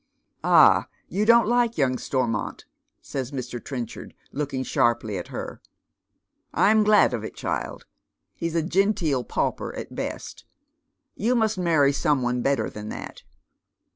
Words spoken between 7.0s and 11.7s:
of it, child. He's a gectoel pauper at best. You must